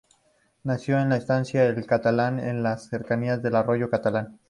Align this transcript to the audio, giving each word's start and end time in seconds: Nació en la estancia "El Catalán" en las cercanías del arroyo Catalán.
Nació 0.63 0.99
en 0.99 1.09
la 1.09 1.17
estancia 1.17 1.63
"El 1.63 1.85
Catalán" 1.85 2.39
en 2.39 2.63
las 2.63 2.89
cercanías 2.89 3.43
del 3.43 3.53
arroyo 3.55 3.87
Catalán. 3.87 4.39